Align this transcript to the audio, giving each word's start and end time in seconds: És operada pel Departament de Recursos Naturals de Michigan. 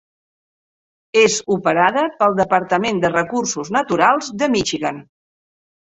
És 1.23 1.35
operada 1.57 2.05
pel 2.21 2.33
Departament 2.41 3.05
de 3.07 3.13
Recursos 3.15 3.73
Naturals 3.77 4.35
de 4.43 4.53
Michigan. 4.55 5.03